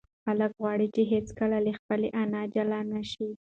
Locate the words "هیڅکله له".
1.11-1.71